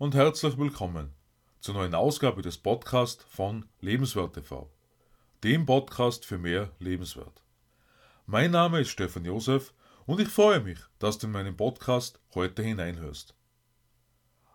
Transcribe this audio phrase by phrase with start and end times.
[0.00, 1.12] und herzlich willkommen
[1.60, 4.72] zur neuen Ausgabe des Podcasts von Lebenswert TV,
[5.44, 7.42] dem Podcast für mehr Lebenswert.
[8.24, 9.74] Mein Name ist Stefan Josef
[10.06, 13.34] und ich freue mich, dass du in meinen Podcast heute hineinhörst.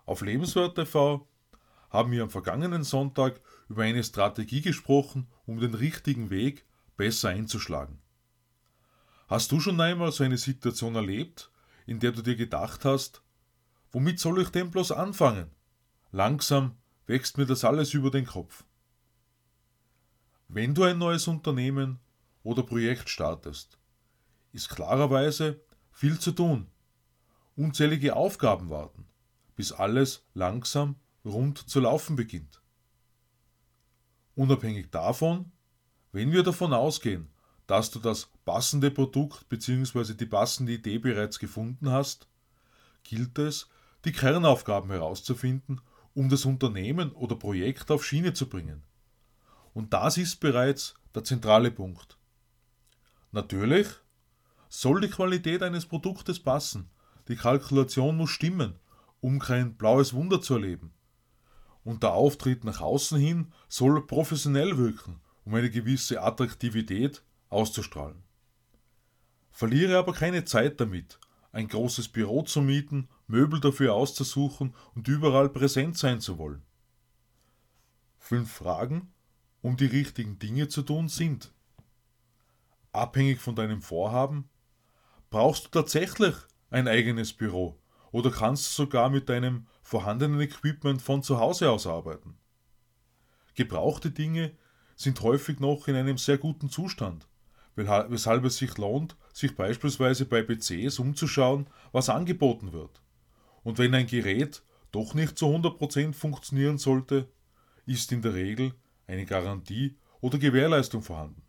[0.08, 1.28] Auf Lebenswert TV
[1.92, 3.40] haben wir am vergangenen Sonntag
[3.70, 6.66] über eine Strategie gesprochen, um den richtigen Weg
[6.98, 8.02] besser einzuschlagen.
[9.28, 11.52] Hast du schon einmal so eine Situation erlebt,
[11.86, 13.22] in der du dir gedacht hast,
[13.96, 15.50] womit soll ich denn bloß anfangen?
[16.12, 16.76] Langsam
[17.08, 18.66] wächst mir das alles über den Kopf.
[20.50, 22.02] Wenn du ein neues Unternehmen
[22.44, 23.78] oder Projekt startest,
[24.52, 25.62] ist klarerweise
[25.94, 26.68] viel zu tun.
[27.56, 29.08] Unzählige Aufgaben warten,
[29.56, 32.62] bis alles langsam rund zu laufen beginnt.
[34.36, 35.54] Unabhängig davon,
[36.12, 37.30] wenn wir davon ausgehen,
[37.66, 40.16] dass du das passende Produkt bzw.
[40.16, 42.28] die passende Idee bereits gefunden hast,
[43.06, 43.70] gilt es,
[44.06, 45.82] die Kernaufgaben herauszufinden
[46.16, 48.84] um das Unternehmen oder Projekt auf Schiene zu bringen.
[49.74, 52.18] Und das ist bereits der zentrale Punkt.
[53.32, 53.88] Natürlich
[54.70, 56.90] soll die Qualität eines Produktes passen,
[57.28, 58.80] die Kalkulation muss stimmen,
[59.20, 60.94] um kein blaues Wunder zu erleben.
[61.84, 68.24] Und der Auftritt nach außen hin soll professionell wirken, um eine gewisse Attraktivität auszustrahlen.
[69.52, 71.20] Verliere aber keine Zeit damit,
[71.56, 76.62] ein großes Büro zu mieten Möbel dafür auszusuchen und überall präsent sein zu wollen.
[78.20, 79.14] Fünf Fragen,
[79.62, 81.54] um die richtigen Dinge zu tun, sind
[82.92, 84.50] abhängig von deinem Vorhaben,
[85.30, 86.36] brauchst du tatsächlich
[86.72, 87.80] ein eigenes Büro
[88.12, 92.38] oder kannst du sogar mit deinem vorhandenen Equipment von zu Hause aus arbeiten.
[93.54, 94.52] Gebrauchte Dinge
[94.98, 97.30] sind häufig noch in einem sehr guten Zustand,
[97.76, 103.02] weshalb es sich lohnt, sich beispielsweise bei PCs umzuschauen, was angeboten wird.
[103.64, 104.64] Und wenn ein Gerät
[104.94, 107.28] doch nicht zu 100% funktionieren sollte,
[107.86, 108.74] ist in der Regel
[109.08, 111.42] eine Garantie oder Gewährleistung vorhanden.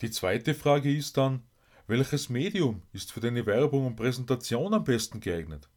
[0.00, 1.42] Die zweite Frage ist dann,
[1.88, 5.68] welches Medium ist für deine Werbung und Präsentation am besten geeignet?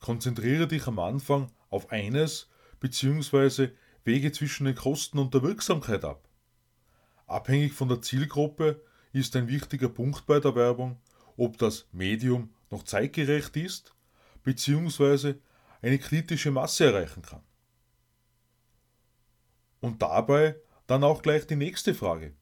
[0.00, 2.48] Konzentriere dich am Anfang auf eines
[2.80, 3.68] bzw.
[4.02, 6.26] wege zwischen den Kosten und der Wirksamkeit ab.
[7.26, 8.82] Abhängig von der Zielgruppe
[9.16, 11.00] ist ein wichtiger Punkt bei der Werbung,
[11.36, 13.94] ob das Medium noch zeitgerecht ist
[14.44, 15.34] bzw.
[15.80, 17.42] eine kritische Masse erreichen kann.
[19.80, 20.56] Und dabei
[20.86, 22.34] dann auch gleich die nächste Frage.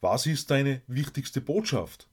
[0.00, 2.08] Was ist deine wichtigste Botschaft?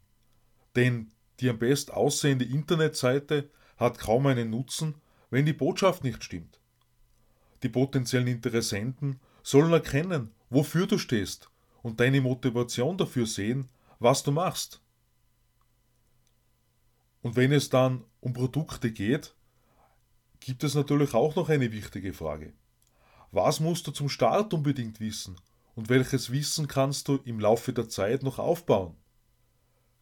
[0.75, 4.95] Denn die am best aussehende Internetseite hat kaum einen Nutzen,
[5.29, 6.59] wenn die Botschaft nicht stimmt.
[7.63, 11.49] Die potenziellen Interessenten sollen erkennen, wofür du stehst
[11.81, 13.69] und deine Motivation dafür sehen,
[13.99, 14.81] was du machst.
[17.21, 19.35] Und wenn es dann um Produkte geht,
[20.39, 22.53] gibt es natürlich auch noch eine wichtige Frage.
[23.31, 25.35] Was musst du zum Start unbedingt wissen
[25.75, 28.95] und welches Wissen kannst du im Laufe der Zeit noch aufbauen?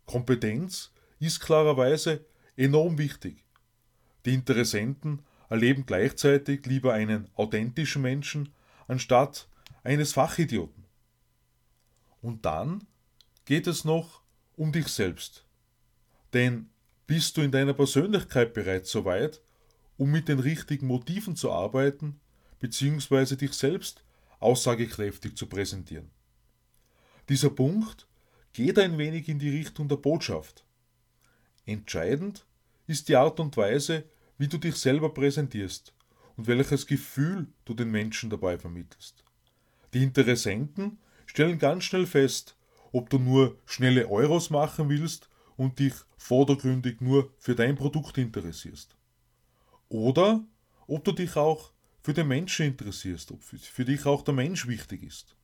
[0.05, 3.43] Kompetenz ist klarerweise enorm wichtig.
[4.25, 8.53] Die Interessenten erleben gleichzeitig lieber einen authentischen Menschen
[8.87, 9.47] anstatt
[9.83, 10.85] eines Fachidioten.
[12.21, 12.85] Und dann
[13.45, 14.21] geht es noch
[14.55, 15.45] um dich selbst.
[16.33, 16.69] Denn
[17.07, 19.41] bist du in deiner Persönlichkeit bereits so weit,
[19.97, 22.19] um mit den richtigen Motiven zu arbeiten,
[22.59, 23.35] bzw.
[23.35, 24.03] dich selbst
[24.39, 26.09] aussagekräftig zu präsentieren?
[27.29, 28.07] Dieser Punkt
[28.53, 30.65] geht ein wenig in die Richtung der Botschaft.
[31.65, 32.45] Entscheidend
[32.87, 34.03] ist die Art und Weise,
[34.37, 35.93] wie du dich selber präsentierst
[36.37, 39.23] und welches Gefühl du den Menschen dabei vermittelst.
[39.93, 42.55] Die Interessenten stellen ganz schnell fest,
[42.91, 48.95] ob du nur schnelle Euros machen willst und dich vordergründig nur für dein Produkt interessierst.
[49.89, 50.43] Oder
[50.87, 55.03] ob du dich auch für den Menschen interessierst, ob für dich auch der Mensch wichtig
[55.03, 55.35] ist.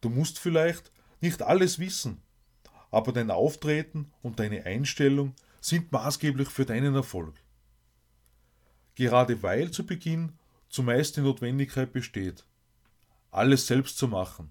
[0.00, 0.90] Du musst vielleicht
[1.20, 2.20] nicht alles wissen,
[2.90, 7.34] aber dein Auftreten und deine Einstellung sind maßgeblich für deinen Erfolg.
[8.94, 10.32] Gerade weil zu Beginn
[10.68, 12.44] zumeist die Notwendigkeit besteht,
[13.30, 14.50] alles selbst zu machen,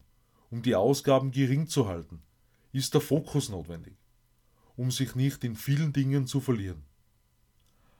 [0.54, 2.22] um die Ausgaben gering zu halten,
[2.74, 3.96] ist der Fokus notwendig,
[4.76, 6.84] um sich nicht in vielen Dingen zu verlieren.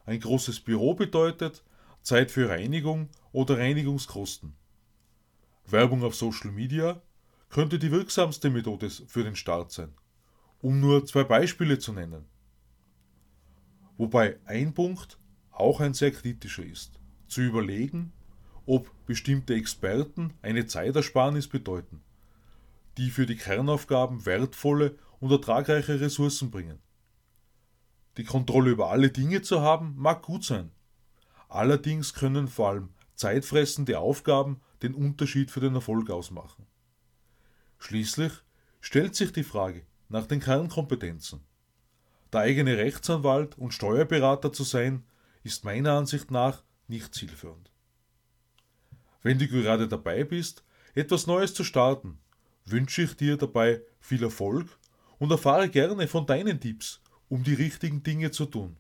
[0.06, 1.64] Ein großes Büro bedeutet
[2.04, 4.54] Zeit für Reinigung oder Reinigungskosten.
[5.66, 7.02] Werbung auf Social Media
[7.50, 9.92] könnte die wirksamste Methode für den Start sein,
[10.62, 12.26] um nur zwei Beispiele zu nennen.
[13.98, 15.18] Wobei ein Punkt
[15.50, 18.14] auch ein sehr kritischer ist, zu überlegen,
[18.68, 22.04] ob bestimmte Experten eine Zeitersparnis bedeuten,
[22.98, 26.80] die für die Kernaufgaben wertvolle und ertragreiche Ressourcen bringen.
[28.18, 30.72] Die Kontrolle über alle Dinge zu haben, mag gut sein,
[31.54, 36.66] Allerdings können vor allem zeitfressende Aufgaben den Unterschied für den Erfolg ausmachen.
[37.78, 38.34] Schließlich
[38.82, 41.42] stellt sich die Frage nach den Kernkompetenzen.
[42.32, 45.06] Der eigene Rechtsanwalt und Steuerberater zu sein,
[45.44, 47.70] ist meiner Ansicht nach nicht zielführend.
[49.22, 50.64] Wenn du gerade dabei bist,
[50.96, 52.18] etwas Neues zu starten,
[52.66, 54.68] wünsche ich dir dabei viel Erfolg
[55.20, 58.78] und erfahre gerne von deinen Tipps, um die richtigen Dinge zu tun.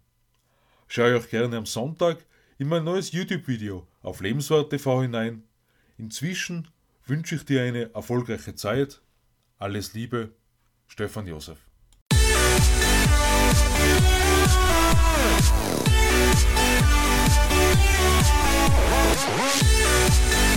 [0.87, 2.25] Schau auch gerne am Sonntag
[2.57, 5.43] in mein neues YouTube-Video auf Lebenswert TV hinein.
[5.97, 6.67] Inzwischen
[7.05, 9.01] wünsche ich dir eine erfolgreiche Zeit.
[9.57, 10.33] Alles Liebe,
[10.87, 11.59] Stefan Josef.
[19.25, 20.52] We'll.